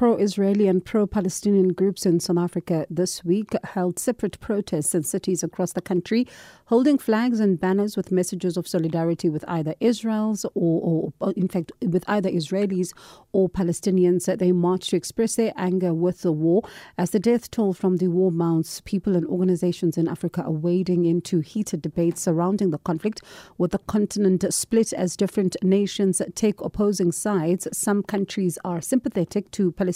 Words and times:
pro 0.00 0.16
Israeli 0.16 0.66
and 0.66 0.82
pro 0.82 1.06
Palestinian 1.06 1.74
groups 1.74 2.06
in 2.06 2.18
South 2.18 2.38
Africa 2.38 2.86
this 2.88 3.22
week 3.22 3.50
held 3.64 3.98
separate 3.98 4.40
protests 4.40 4.94
in 4.94 5.02
cities 5.02 5.42
across 5.42 5.74
the 5.74 5.82
country, 5.82 6.26
holding 6.64 6.96
flags 6.96 7.38
and 7.38 7.60
banners 7.60 7.98
with 7.98 8.10
messages 8.10 8.56
of 8.56 8.66
solidarity 8.66 9.28
with 9.28 9.44
either 9.46 9.74
Israel's 9.78 10.46
or, 10.54 11.12
or 11.20 11.32
in 11.32 11.48
fact, 11.48 11.70
with 11.82 12.02
either 12.08 12.30
Israelis 12.30 12.94
or 13.32 13.50
Palestinians. 13.50 14.24
They 14.38 14.52
marched 14.52 14.88
to 14.88 14.96
express 14.96 15.36
their 15.36 15.52
anger 15.54 15.92
with 15.92 16.22
the 16.22 16.32
war. 16.32 16.62
As 16.96 17.10
the 17.10 17.20
death 17.20 17.50
toll 17.50 17.74
from 17.74 17.98
the 17.98 18.08
war 18.08 18.30
mounts, 18.30 18.80
people 18.80 19.14
and 19.14 19.26
organizations 19.26 19.98
in 19.98 20.08
Africa 20.08 20.44
are 20.44 20.50
wading 20.50 21.04
into 21.04 21.40
heated 21.40 21.82
debates 21.82 22.22
surrounding 22.22 22.70
the 22.70 22.78
conflict, 22.78 23.20
with 23.58 23.72
the 23.72 23.78
continent 23.80 24.46
split 24.54 24.94
as 24.94 25.14
different 25.14 25.56
nations 25.62 26.22
take 26.34 26.58
opposing 26.62 27.12
sides. 27.12 27.68
Some 27.70 28.02
countries 28.02 28.56
are 28.64 28.80
sympathetic 28.80 29.50
to 29.50 29.72
Palestinians, 29.72 29.89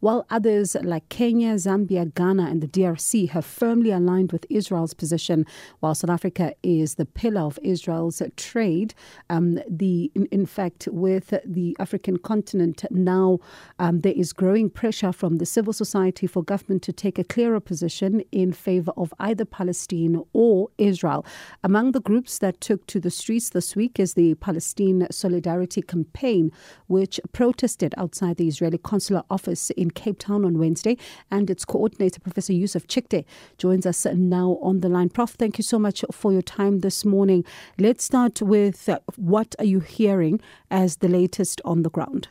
while 0.00 0.26
others 0.30 0.76
like 0.82 1.08
Kenya, 1.08 1.54
Zambia, 1.54 2.12
Ghana, 2.14 2.44
and 2.44 2.60
the 2.60 2.68
DRC 2.68 3.28
have 3.30 3.44
firmly 3.44 3.90
aligned 3.90 4.32
with 4.32 4.46
Israel's 4.50 4.94
position. 4.94 5.46
While 5.80 5.94
South 5.94 6.10
Africa 6.10 6.54
is 6.62 6.94
the 6.94 7.06
pillar 7.06 7.42
of 7.42 7.58
Israel's 7.62 8.22
trade, 8.36 8.94
um, 9.28 9.60
the 9.68 10.10
in, 10.14 10.26
in, 10.26 10.46
fact, 10.46 10.88
with 10.90 11.34
the 11.44 11.76
African 11.78 12.18
continent 12.18 12.84
now, 12.90 13.38
um, 13.78 14.00
there 14.00 14.12
is 14.12 14.32
growing 14.32 14.70
pressure 14.70 15.12
from 15.12 15.38
the 15.38 15.46
civil 15.46 15.72
society 15.72 16.26
for 16.26 16.42
government 16.42 16.82
to 16.82 16.92
take 16.92 17.18
a 17.18 17.24
clearer 17.24 17.60
position 17.60 18.22
in 18.32 18.52
favor 18.52 18.92
of 18.96 19.12
either 19.18 19.44
Palestine 19.44 20.22
or 20.32 20.68
Israel. 20.78 21.24
Among 21.62 21.92
the 21.92 22.00
groups 22.00 22.38
that 22.38 22.60
took 22.60 22.86
to 22.86 23.00
the 23.00 23.10
streets 23.10 23.50
this 23.50 23.76
week 23.76 23.98
is 23.98 24.14
the 24.14 24.34
Palestine 24.34 25.06
Solidarity 25.10 25.82
Campaign, 25.82 26.52
which 26.86 27.20
protested 27.32 27.94
outside 27.96 28.36
the 28.36 28.48
Israeli 28.48 28.78
consular 29.00 29.24
office 29.30 29.70
in 29.70 29.90
Cape 29.90 30.18
Town 30.18 30.44
on 30.44 30.58
Wednesday. 30.58 30.98
And 31.30 31.48
its 31.48 31.64
coordinator, 31.64 32.20
Professor 32.20 32.52
Yusuf 32.52 32.86
Chikte, 32.86 33.24
joins 33.56 33.86
us 33.86 34.04
now 34.04 34.58
on 34.60 34.80
the 34.80 34.90
line. 34.90 35.08
Prof, 35.08 35.30
thank 35.30 35.56
you 35.56 35.64
so 35.64 35.78
much 35.78 36.04
for 36.12 36.32
your 36.32 36.42
time 36.42 36.80
this 36.80 37.02
morning. 37.02 37.42
Let's 37.78 38.04
start 38.04 38.42
with 38.42 38.90
uh, 38.90 38.98
what 39.16 39.54
are 39.58 39.64
you 39.64 39.80
hearing 39.80 40.38
as 40.70 40.98
the 40.98 41.08
latest 41.08 41.62
on 41.64 41.82
the 41.82 41.88
ground? 41.88 42.28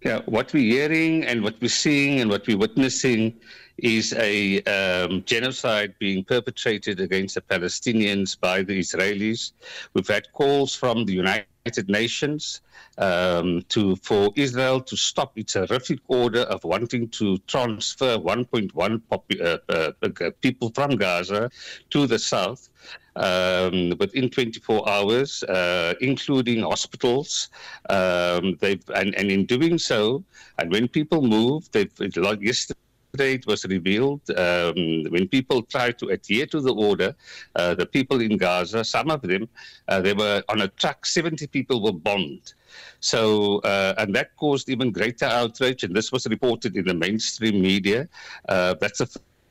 Yeah, 0.00 0.22
what 0.24 0.54
we're 0.54 0.72
hearing 0.72 1.24
and 1.24 1.42
what 1.42 1.56
we're 1.60 1.68
seeing 1.68 2.20
and 2.20 2.30
what 2.30 2.46
we're 2.46 2.56
witnessing 2.56 3.34
is 3.76 4.14
a 4.14 4.62
um, 4.62 5.22
genocide 5.24 5.94
being 5.98 6.24
perpetrated 6.24 6.98
against 7.00 7.34
the 7.34 7.42
Palestinians 7.42 8.40
by 8.40 8.62
the 8.62 8.78
Israelis. 8.78 9.52
We've 9.92 10.08
had 10.08 10.32
calls 10.32 10.74
from 10.74 11.04
the 11.04 11.12
United 11.12 11.46
Nations 11.88 12.62
um, 12.98 13.62
to 13.68 13.96
for 13.96 14.30
Israel 14.36 14.80
to 14.80 14.96
stop 14.96 15.36
its 15.36 15.54
horrific 15.54 16.00
order 16.08 16.42
of 16.42 16.64
wanting 16.64 17.08
to 17.10 17.38
transfer 17.46 18.16
1.1 18.16 18.70
popu- 19.10 19.40
uh, 19.40 19.58
uh, 19.68 19.92
uh, 20.02 20.30
people 20.40 20.70
from 20.74 20.96
Gaza 20.96 21.50
to 21.90 22.06
the 22.06 22.18
south. 22.18 22.68
Um, 23.16 23.94
within 23.98 24.30
24 24.30 24.88
hours, 24.88 25.42
uh, 25.42 25.94
including 26.00 26.62
hospitals. 26.62 27.50
Um, 27.90 28.56
they've 28.60 28.84
and, 28.94 29.12
and 29.16 29.28
in 29.28 29.44
doing 29.44 29.76
so, 29.76 30.22
and 30.58 30.70
when 30.70 30.86
people 30.86 31.22
move, 31.22 31.68
they've 31.72 31.90
like 32.16 32.40
yesterday 32.40 32.78
it 33.14 33.46
was 33.46 33.64
revealed 33.64 34.20
um, 34.36 35.04
when 35.10 35.28
people 35.28 35.62
tried 35.62 35.98
to 35.98 36.08
adhere 36.08 36.46
to 36.46 36.60
the 36.60 36.74
order, 36.74 37.14
uh, 37.56 37.74
the 37.74 37.86
people 37.86 38.20
in 38.20 38.36
Gaza, 38.36 38.84
some 38.84 39.10
of 39.10 39.22
them, 39.22 39.48
uh, 39.88 40.00
they 40.00 40.12
were 40.12 40.42
on 40.48 40.60
a 40.60 40.68
truck, 40.68 41.06
70 41.06 41.46
people 41.48 41.82
were 41.82 41.92
bombed. 41.92 42.52
So, 43.00 43.58
uh, 43.60 43.94
and 43.98 44.14
that 44.14 44.36
caused 44.36 44.68
even 44.68 44.92
greater 44.92 45.24
outrage, 45.24 45.84
and 45.84 45.94
this 45.94 46.12
was 46.12 46.26
reported 46.26 46.76
in 46.76 46.84
the 46.84 46.94
mainstream 46.94 47.60
media. 47.62 48.08
Uh, 48.48 48.74
that's 48.80 49.00
a 49.00 49.08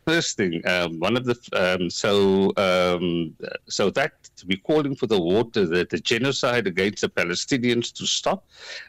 first 0.08 0.38
thing. 0.38 0.53
Um, 0.73 1.00
one 1.08 1.16
of 1.19 1.25
the 1.30 1.38
um, 1.63 1.89
so 1.89 2.13
um, 2.67 3.36
so 3.78 3.84
that 4.00 4.13
we're 4.47 4.66
calling 4.72 4.95
for 4.95 5.07
the 5.13 5.22
water, 5.34 5.66
the, 5.73 5.81
the 5.94 6.00
genocide 6.00 6.66
against 6.73 7.01
the 7.01 7.09
Palestinians 7.09 7.88
to 7.97 8.06
stop, 8.19 8.40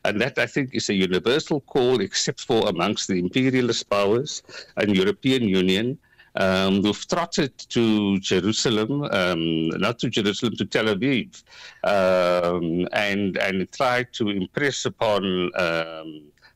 and 0.04 0.14
that 0.20 0.38
I 0.38 0.46
think 0.54 0.66
is 0.74 0.88
a 0.90 0.94
universal 1.08 1.60
call, 1.72 2.00
except 2.08 2.40
for 2.48 2.60
amongst 2.68 3.08
the 3.08 3.18
imperialist 3.24 3.90
powers 3.90 4.42
and 4.76 4.96
European 5.02 5.42
Union. 5.62 5.98
Um, 6.46 6.82
who've 6.82 7.08
trotted 7.08 7.52
to 7.76 8.18
Jerusalem, 8.20 8.92
um, 9.20 9.70
not 9.86 9.98
to 10.00 10.08
Jerusalem, 10.08 10.54
to 10.60 10.66
Tel 10.66 10.88
Aviv, 10.94 11.42
um, 11.94 12.86
and 12.92 13.36
and 13.46 13.56
tried 13.72 14.12
to 14.18 14.24
impress 14.28 14.84
upon 14.84 15.22
um, 15.66 16.08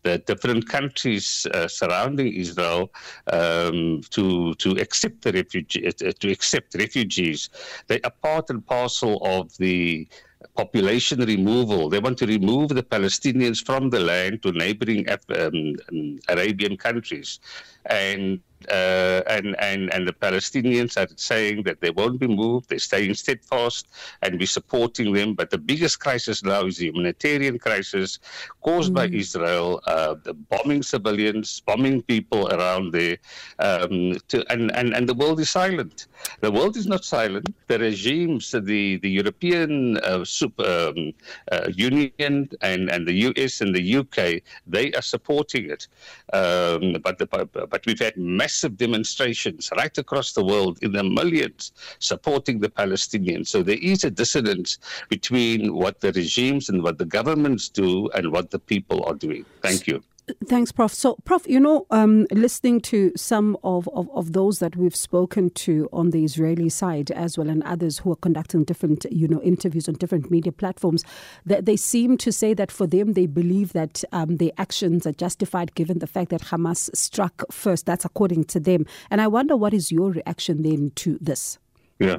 the 0.03 0.19
different 0.19 0.69
countries 0.69 1.47
uh, 1.55 1.69
surrounding 1.69 2.33
Israel 2.33 2.93
um, 3.33 4.01
to 4.11 4.55
to 4.55 4.71
accept 4.81 5.23
the 5.23 5.33
refugee, 5.33 5.87
uh, 5.87 6.13
to 6.21 6.31
accept 6.31 6.75
refugees. 6.75 7.51
They 7.87 8.01
are 8.03 8.15
part 8.23 8.51
and 8.51 8.67
parcel 8.67 9.19
of 9.23 9.57
the 9.59 10.09
population 10.57 11.21
removal. 11.21 11.89
They 11.89 12.01
want 12.01 12.19
to 12.19 12.27
remove 12.27 12.71
the 12.71 12.83
Palestinians 12.83 13.65
from 13.65 13.91
the 13.91 14.01
land 14.01 14.43
to 14.43 14.53
neighboring 14.53 15.09
um, 15.09 16.19
Arabian 16.29 16.77
countries, 16.77 17.39
and 17.87 18.41
uh, 18.71 19.23
and, 19.27 19.57
and, 19.59 19.93
and 19.93 20.07
the 20.07 20.13
Palestinians 20.13 20.97
are 20.97 21.09
saying 21.17 21.63
that 21.65 21.81
they 21.81 21.91
won't 21.91 22.21
be 22.21 22.27
moved, 22.27 22.69
they're 22.69 22.79
staying 22.79 23.15
steadfast, 23.15 23.89
and 24.23 24.39
we're 24.39 24.47
supporting 24.47 25.13
them. 25.13 25.35
But 25.35 25.51
the 25.51 25.59
biggest 25.59 26.01
crisis 26.01 26.43
now 26.43 26.67
is 26.67 26.77
the 26.77 26.87
humanitarian 26.87 27.59
crisis 27.59 28.19
caused 28.63 28.93
mm. 28.93 28.97
by 28.97 29.07
Israel, 29.07 29.81
uh, 29.87 30.15
the 30.23 30.35
bombing 30.35 30.83
civilians, 30.83 31.61
bombing 31.61 32.03
people 32.03 32.49
around 32.49 32.93
there, 32.93 33.17
um, 33.59 34.17
to, 34.29 34.45
and, 34.53 34.75
and, 34.77 34.95
and 34.95 35.09
the 35.09 35.15
world 35.15 35.41
is 35.41 35.51
silent. 35.51 36.07
The 36.41 36.51
world 36.51 36.77
is 36.77 36.87
not 36.87 37.05
silent. 37.05 37.55
The 37.67 37.79
regimes, 37.79 38.51
the, 38.51 38.97
the 38.99 39.11
European 39.11 39.99
uh, 39.99 40.25
super, 40.25 40.63
um, 40.63 41.13
uh, 41.51 41.69
Union 41.75 42.49
and, 42.61 42.91
and 42.91 43.07
the 43.07 43.15
US 43.29 43.61
and 43.61 43.75
the 43.75 43.97
UK, 43.97 44.43
they 44.67 44.93
are 44.93 45.03
supporting 45.03 45.71
it. 45.71 45.89
Um, 46.33 46.97
but, 47.03 47.19
the, 47.19 47.27
but 47.27 47.85
we've 47.87 47.99
had 47.99 48.17
massive 48.17 48.52
massive 48.53 48.77
demonstrations 48.77 49.71
right 49.79 49.97
across 49.97 50.33
the 50.35 50.45
world 50.45 50.79
in 50.83 50.93
the 50.93 51.03
millions 51.03 51.73
supporting 52.01 52.61
the 52.61 52.69
Palestinians. 52.69 53.49
So 53.49 53.63
there 53.63 53.79
is 53.81 54.05
a 54.05 54.11
dissonance 54.11 54.79
between 55.09 55.75
what 55.75 56.01
the 56.01 56.13
regimes 56.13 56.69
and 56.69 56.83
what 56.83 56.99
the 56.99 57.07
governments 57.07 57.71
do 57.71 58.11
and 58.11 58.31
what 58.31 58.51
the 58.51 58.59
people 58.59 59.05
are 59.07 59.15
doing. 59.15 59.47
Thank 59.63 59.87
you. 59.87 60.03
Thanks, 60.47 60.71
Prof. 60.71 60.95
So, 60.95 61.17
Prof, 61.25 61.49
you 61.49 61.59
know, 61.59 61.85
um, 61.91 62.27
listening 62.31 62.81
to 62.83 63.13
some 63.17 63.57
of, 63.65 63.89
of, 63.93 64.09
of, 64.15 64.33
those 64.33 64.61
that 64.61 64.77
we've 64.77 64.95
spoken 64.95 65.51
to 65.51 65.89
on 65.93 66.11
the 66.11 66.23
Israeli 66.23 66.69
side 66.69 67.11
as 67.11 67.37
well, 67.37 67.51
and 67.51 67.61
others 67.65 67.99
who 67.99 68.13
are 68.13 68.17
conducting 68.17 68.63
different, 68.63 69.05
you 69.11 69.27
know, 69.27 69.43
interviews 69.43 69.89
on 69.89 69.95
different 69.95 70.31
media 70.31 70.53
platforms, 70.53 71.05
that 71.45 71.65
they 71.67 71.77
seem 71.77 72.17
to 72.19 72.31
say 72.31 72.55
that 72.55 72.71
for 72.71 72.87
them, 72.87 73.15
they 73.15 73.27
believe 73.27 73.73
that 73.73 74.05
um, 74.13 74.37
their 74.37 74.53
actions 74.59 75.07
are 75.07 75.13
justified 75.13 75.75
given 75.75 75.99
the 75.99 76.07
fact 76.07 76.31
that 76.31 76.43
Hamas 76.43 76.95
struck 76.95 77.45
first. 77.51 77.87
That's 77.87 78.05
according 78.05 78.45
to 78.45 78.61
them. 78.61 78.87
And 79.11 79.21
I 79.21 79.27
wonder 79.27 79.57
what 79.57 79.75
is 79.75 79.91
your 79.91 80.13
reaction 80.13 80.63
then 80.63 80.93
to 80.97 81.19
this? 81.21 81.59
Yeah 81.99 82.19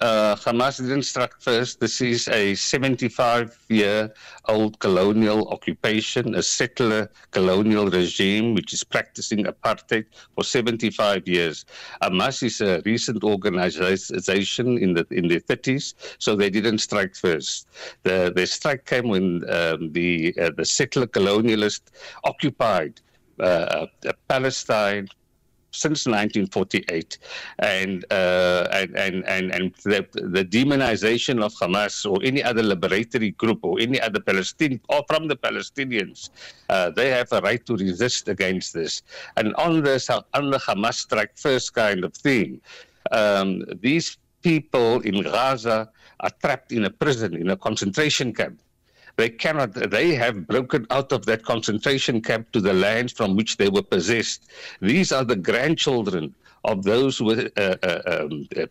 uh, 0.00 0.36
Hamas 0.36 0.78
didn't 0.78 1.02
strike 1.02 1.34
first. 1.40 1.80
This 1.80 2.00
is 2.00 2.28
a 2.28 2.54
75 2.54 3.58
year 3.68 4.12
old 4.46 4.78
colonial 4.78 5.48
occupation, 5.48 6.34
a 6.34 6.42
settler 6.42 7.10
colonial 7.30 7.88
regime 7.88 8.54
which 8.54 8.72
is 8.72 8.84
practicing 8.84 9.44
apartheid 9.44 10.06
for 10.34 10.44
75 10.44 11.26
years. 11.26 11.64
Hamas 12.02 12.42
is 12.42 12.60
a 12.60 12.82
recent 12.84 13.24
organization 13.24 14.78
in 14.78 14.94
the 14.94 15.06
in 15.10 15.28
the 15.28 15.40
30s, 15.40 15.94
so 16.18 16.36
they 16.36 16.50
didn't 16.50 16.78
strike 16.78 17.14
first. 17.16 17.68
The, 18.02 18.32
the 18.34 18.46
strike 18.46 18.84
came 18.84 19.08
when 19.08 19.48
um, 19.50 19.92
the, 19.92 20.34
uh, 20.40 20.50
the 20.56 20.64
settler 20.64 21.06
colonialists 21.06 21.90
occupied 22.24 23.00
uh, 23.40 23.86
Palestine, 24.28 25.08
since 25.78 26.06
1948, 26.06 27.18
and 27.60 28.04
uh, 28.10 28.66
and 28.72 29.24
and 29.26 29.54
and, 29.54 29.74
the, 29.84 30.06
the 30.12 30.44
demonization 30.44 31.42
of 31.42 31.52
Hamas 31.54 31.94
or 32.10 32.18
any 32.22 32.42
other 32.42 32.62
liberatory 32.62 33.36
group 33.36 33.60
or 33.62 33.80
any 33.80 34.00
other 34.00 34.20
Palestinian 34.20 34.80
or 34.88 35.02
from 35.06 35.28
the 35.28 35.36
Palestinians, 35.36 36.30
uh, 36.68 36.90
they 36.90 37.10
have 37.10 37.30
a 37.32 37.40
right 37.40 37.64
to 37.66 37.76
resist 37.76 38.28
against 38.28 38.74
this. 38.74 39.02
And 39.36 39.54
on 39.54 39.82
this, 39.82 40.10
on 40.10 40.50
the 40.50 40.58
Hamas 40.58 40.94
strike 40.94 41.36
first 41.36 41.74
kind 41.74 42.04
of 42.04 42.12
thing, 42.14 42.60
um, 43.12 43.64
these 43.80 44.18
people 44.42 45.00
in 45.00 45.22
Gaza 45.22 45.90
are 46.20 46.30
trapped 46.42 46.72
in 46.72 46.84
a 46.84 46.90
prison, 46.90 47.34
in 47.34 47.50
a 47.50 47.56
concentration 47.56 48.32
camp. 48.32 48.60
They 49.18 49.30
cannot, 49.30 49.74
they 49.74 50.14
have 50.14 50.46
broken 50.46 50.86
out 50.90 51.10
of 51.10 51.26
that 51.26 51.42
concentration 51.42 52.22
camp 52.22 52.52
to 52.52 52.60
the 52.60 52.72
lands 52.72 53.12
from 53.12 53.34
which 53.34 53.56
they 53.56 53.68
were 53.68 53.82
possessed. 53.82 54.48
These 54.80 55.10
are 55.10 55.24
the 55.24 55.34
grandchildren 55.34 56.36
of 56.62 56.84
those 56.84 57.18
who 57.18 57.24
were 57.24 57.50
uh, 57.56 57.74
uh, 57.82 58.02
um, 58.06 58.48
uh, 58.56 58.66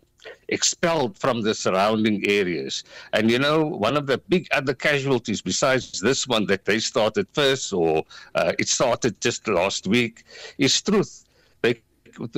expelled 0.48 1.18
from 1.18 1.42
the 1.42 1.54
surrounding 1.54 2.26
areas. 2.30 2.86
And 3.12 3.30
you 3.30 3.40
know, 3.40 3.66
one 3.66 3.98
of 3.98 4.08
the 4.08 4.20
big 4.30 4.48
other 4.54 4.74
casualties, 4.74 5.42
besides 5.42 6.00
this 6.00 6.26
one 6.30 6.46
that 6.46 6.64
they 6.64 6.80
started 6.80 7.28
first, 7.34 7.74
or 7.74 8.06
uh, 8.36 8.54
it 8.58 8.70
started 8.70 9.20
just 9.20 9.50
last 9.50 9.86
week, 9.86 10.24
is 10.58 10.82
truth. 10.82 11.26
They, 11.62 11.82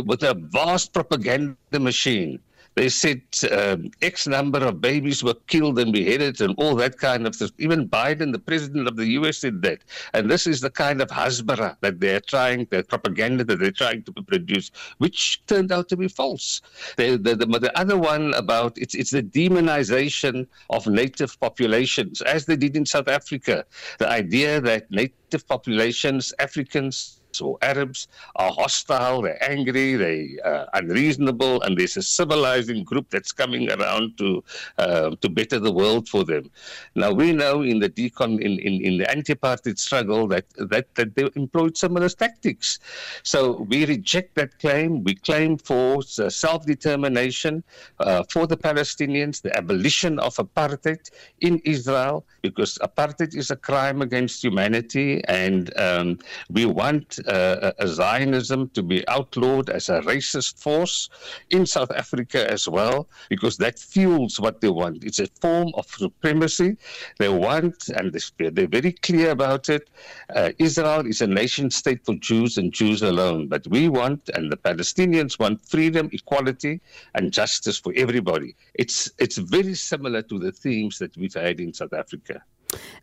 with 0.03 0.23
a 0.23 0.33
vast 0.33 0.93
propaganda 0.93 1.79
machine 1.79 2.39
they 2.79 2.87
said 2.87 3.21
um, 3.51 3.91
X 4.01 4.25
number 4.25 4.59
of 4.59 4.79
babies 4.79 5.21
were 5.21 5.33
killed 5.47 5.77
and 5.79 5.91
beheaded 5.91 6.39
and 6.39 6.55
all 6.57 6.75
that 6.75 6.97
kind 6.97 7.27
of 7.27 7.35
stuff. 7.35 7.51
Even 7.57 7.89
Biden, 7.89 8.31
the 8.31 8.39
president 8.39 8.87
of 8.87 8.95
the 8.95 9.07
US, 9.19 9.39
said 9.39 9.61
that. 9.63 9.79
And 10.13 10.31
this 10.31 10.47
is 10.47 10.61
the 10.61 10.69
kind 10.69 11.01
of 11.01 11.09
hasbara 11.09 11.75
that 11.81 11.99
they're 11.99 12.21
trying, 12.21 12.67
the 12.69 12.83
propaganda 12.83 13.43
that 13.43 13.59
they're 13.59 13.79
trying 13.83 14.03
to 14.03 14.13
produce, 14.13 14.71
which 14.99 15.45
turned 15.45 15.73
out 15.73 15.89
to 15.89 15.97
be 15.97 16.07
false. 16.07 16.61
The, 16.95 17.17
the, 17.17 17.35
the, 17.35 17.47
the 17.47 17.77
other 17.77 17.97
one 17.97 18.33
about 18.35 18.77
it's, 18.77 18.95
it's 18.95 19.11
the 19.11 19.23
demonization 19.23 20.47
of 20.69 20.87
native 20.87 21.37
populations, 21.41 22.21
as 22.21 22.45
they 22.45 22.55
did 22.55 22.77
in 22.77 22.85
South 22.85 23.09
Africa. 23.09 23.65
The 23.97 24.07
idea 24.07 24.61
that 24.61 24.89
native 24.89 25.45
populations, 25.49 26.33
Africans, 26.39 27.18
or 27.41 27.57
Arabs 27.61 28.07
are 28.35 28.51
hostile, 28.51 29.21
they're 29.21 29.43
angry, 29.55 29.95
they're 29.95 30.27
uh, 30.49 30.65
unreasonable, 30.73 31.61
and 31.63 31.77
there's 31.77 31.97
a 31.97 32.01
civilizing 32.01 32.83
group 32.83 33.07
that's 33.09 33.31
coming 33.31 33.71
around 33.71 34.17
to 34.17 34.43
uh, 34.77 35.09
to 35.21 35.27
better 35.29 35.59
the 35.59 35.71
world 35.71 36.09
for 36.09 36.23
them. 36.31 36.49
Now 36.95 37.11
we 37.11 37.31
know 37.31 37.61
in 37.61 37.77
the 37.79 37.89
decon 37.89 38.31
in, 38.41 38.53
in, 38.67 38.73
in 38.87 38.97
the 38.97 39.07
anti-apartheid 39.09 39.77
struggle 39.77 40.27
that, 40.33 40.45
that 40.57 40.85
that 40.95 41.15
they 41.15 41.29
employed 41.35 41.77
similar 41.77 42.09
tactics. 42.09 42.79
So 43.23 43.39
we 43.69 43.85
reject 43.85 44.35
that 44.35 44.57
claim. 44.59 45.03
We 45.03 45.15
claim 45.15 45.57
for 45.57 45.99
uh, 45.99 46.29
self-determination 46.29 47.63
uh, 47.99 48.23
for 48.33 48.47
the 48.47 48.57
Palestinians, 48.57 49.41
the 49.41 49.55
abolition 49.55 50.19
of 50.19 50.35
apartheid 50.35 51.03
in 51.41 51.59
Israel, 51.65 52.25
because 52.41 52.77
apartheid 52.89 53.35
is 53.35 53.51
a 53.51 53.55
crime 53.55 54.01
against 54.01 54.43
humanity, 54.43 55.23
and 55.25 55.77
um, 55.77 56.19
we 56.49 56.65
want 56.65 57.18
uh, 57.27 57.71
Zionism 57.85 58.69
to 58.69 58.83
be 58.83 59.07
outlawed 59.07 59.69
as 59.69 59.89
a 59.89 60.01
racist 60.01 60.61
force 60.61 61.09
in 61.49 61.65
South 61.65 61.91
Africa 61.91 62.49
as 62.49 62.67
well, 62.67 63.07
because 63.29 63.57
that 63.57 63.79
fuels 63.79 64.39
what 64.39 64.61
they 64.61 64.69
want. 64.69 65.03
It's 65.03 65.19
a 65.19 65.27
form 65.41 65.71
of 65.75 65.85
supremacy. 65.87 66.77
They 67.17 67.29
want, 67.29 67.89
and 67.89 68.13
they're 68.37 68.67
very 68.67 68.93
clear 68.93 69.31
about 69.31 69.69
it. 69.69 69.89
Uh, 70.35 70.51
Israel 70.59 71.05
is 71.05 71.21
a 71.21 71.27
nation 71.27 71.69
state 71.71 72.05
for 72.05 72.15
Jews 72.15 72.57
and 72.57 72.71
Jews 72.71 73.01
alone. 73.01 73.47
But 73.47 73.67
we 73.67 73.89
want, 73.89 74.29
and 74.33 74.51
the 74.51 74.57
Palestinians 74.57 75.39
want, 75.39 75.65
freedom, 75.65 76.09
equality, 76.11 76.81
and 77.15 77.31
justice 77.31 77.77
for 77.77 77.93
everybody. 77.95 78.55
It's 78.73 79.11
it's 79.17 79.37
very 79.37 79.75
similar 79.75 80.21
to 80.23 80.39
the 80.39 80.51
themes 80.51 80.99
that 80.99 81.15
we've 81.17 81.33
had 81.33 81.59
in 81.59 81.73
South 81.73 81.93
Africa. 81.93 82.41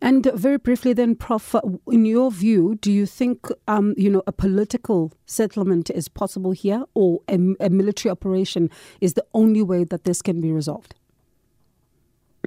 And 0.01 0.31
very 0.35 0.59
briefly, 0.59 0.93
then, 0.93 1.17
Prof, 1.17 1.55
in 1.91 2.05
your 2.05 2.31
view, 2.31 2.77
do 2.81 2.93
you 2.93 3.07
think 3.07 3.49
um, 3.67 3.95
you 3.97 4.11
know 4.11 4.23
a 4.27 4.33
political 4.33 5.13
settlement 5.27 5.91
is 5.91 6.09
possible 6.09 6.53
here, 6.53 6.85
or 6.95 7.21
a, 7.29 7.39
a 7.61 7.71
military 7.71 8.11
operation 8.11 8.71
is 9.01 9.15
the 9.15 9.25
only 9.35 9.63
way 9.63 9.85
that 9.85 10.05
this 10.05 10.23
can 10.23 10.41
be 10.41 10.53
resolved? 10.53 10.95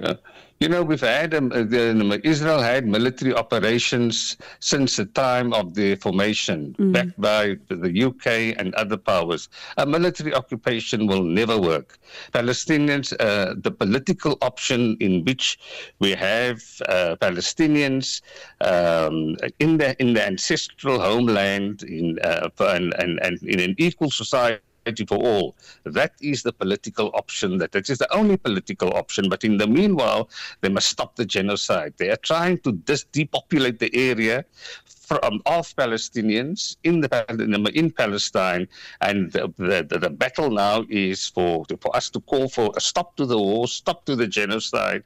Yeah. 0.00 0.14
You 0.60 0.68
know, 0.68 0.82
we've 0.82 1.00
had 1.00 1.32
um, 1.32 1.50
uh, 1.52 1.62
the, 1.62 2.20
Israel 2.22 2.60
had 2.60 2.86
military 2.86 3.32
operations 3.32 4.36
since 4.58 4.96
the 4.96 5.06
time 5.06 5.54
of 5.54 5.72
the 5.72 5.94
formation, 5.94 6.76
mm. 6.78 6.92
backed 6.92 7.18
by 7.18 7.56
the 7.68 8.04
UK 8.08 8.60
and 8.60 8.74
other 8.74 8.98
powers. 8.98 9.48
A 9.78 9.86
military 9.86 10.34
occupation 10.34 11.06
will 11.06 11.22
never 11.22 11.58
work. 11.58 11.98
Palestinians, 12.34 13.14
uh, 13.20 13.54
the 13.56 13.70
political 13.70 14.36
option 14.42 14.98
in 15.00 15.24
which 15.24 15.58
we 15.98 16.10
have 16.10 16.62
uh, 16.90 17.16
Palestinians 17.22 18.20
um, 18.60 19.36
in 19.60 19.78
the 19.78 19.96
in 19.98 20.12
the 20.12 20.22
ancestral 20.26 21.00
homeland 21.00 21.84
in 21.84 22.18
uh, 22.22 22.50
and, 22.58 22.92
and, 22.98 23.18
and 23.22 23.42
in 23.44 23.60
an 23.60 23.74
equal 23.78 24.10
society 24.10 24.60
for 25.06 25.18
all. 25.18 25.56
That 25.84 26.12
is 26.20 26.42
the 26.42 26.52
political 26.52 27.10
option. 27.14 27.58
That 27.58 27.72
that 27.72 27.88
is 27.90 27.98
the 27.98 28.12
only 28.12 28.36
political 28.36 28.90
option. 28.94 29.28
But 29.28 29.44
in 29.44 29.56
the 29.56 29.66
meanwhile, 29.66 30.30
they 30.60 30.68
must 30.68 30.88
stop 30.88 31.16
the 31.16 31.24
genocide. 31.24 31.94
They 31.96 32.10
are 32.10 32.16
trying 32.16 32.58
to 32.58 32.72
dis- 32.72 33.04
depopulate 33.12 33.78
the 33.78 33.90
area 33.94 34.44
from 34.84 35.42
of 35.46 35.74
Palestinians 35.76 36.76
in 36.84 37.00
the 37.00 37.72
in 37.74 37.90
Palestine, 37.90 38.68
and 39.00 39.32
the, 39.32 39.52
the, 39.58 39.98
the 39.98 40.10
battle 40.10 40.50
now 40.50 40.84
is 40.88 41.26
for 41.26 41.64
for 41.80 41.94
us 41.96 42.10
to 42.10 42.20
call 42.20 42.48
for 42.48 42.72
a 42.76 42.80
stop 42.80 43.16
to 43.16 43.26
the 43.26 43.38
war, 43.38 43.66
stop 43.68 44.04
to 44.06 44.14
the 44.14 44.26
genocide, 44.26 45.02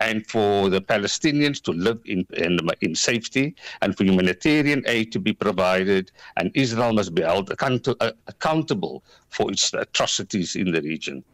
and 0.00 0.26
for 0.26 0.68
the 0.68 0.80
Palestinians 0.80 1.62
to 1.62 1.72
live 1.72 2.00
in, 2.04 2.26
in, 2.34 2.58
in, 2.80 2.94
safety 2.94 3.54
and 3.82 3.96
for 3.96 4.04
humanitarian 4.04 4.82
aid 4.86 5.12
to 5.12 5.18
be 5.18 5.32
provided. 5.32 6.10
And 6.36 6.50
Israel 6.54 6.92
must 6.92 7.14
be 7.14 7.22
held 7.22 7.50
account- 7.50 7.88
uh, 7.88 8.12
accountable 8.26 9.04
for 9.28 9.50
its 9.50 9.72
atrocities 9.72 10.56
in 10.56 10.72
the 10.72 10.82
region. 10.82 11.24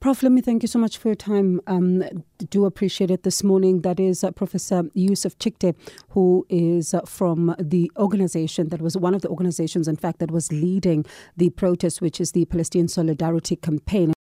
Prof, 0.00 0.22
let 0.22 0.32
me 0.32 0.40
thank 0.40 0.62
you 0.62 0.66
so 0.66 0.78
much 0.78 0.96
for 0.96 1.08
your 1.08 1.14
time. 1.14 1.60
Um, 1.66 2.02
do 2.48 2.64
appreciate 2.64 3.10
it 3.10 3.22
this 3.22 3.44
morning. 3.44 3.82
That 3.82 4.00
is 4.00 4.24
uh, 4.24 4.30
Professor 4.30 4.84
Yusuf 4.94 5.36
Chikte, 5.36 5.74
who 6.08 6.46
is 6.48 6.94
uh, 6.94 7.02
from 7.02 7.54
the 7.58 7.92
organization 7.98 8.70
that 8.70 8.80
was 8.80 8.96
one 8.96 9.14
of 9.14 9.20
the 9.20 9.28
organizations, 9.28 9.88
in 9.88 9.96
fact, 9.96 10.18
that 10.20 10.30
was 10.30 10.50
leading 10.50 11.04
the 11.36 11.50
protest, 11.50 12.00
which 12.00 12.18
is 12.18 12.32
the 12.32 12.46
Palestinian 12.46 12.88
Solidarity 12.88 13.56
Campaign. 13.56 14.14